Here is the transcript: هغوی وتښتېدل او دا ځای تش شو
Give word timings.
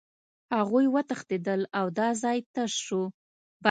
هغوی 0.57 0.85
وتښتېدل 0.93 1.61
او 1.79 1.85
دا 1.97 2.09
ځای 2.21 2.37
تش 2.53 2.71
شو 2.85 3.03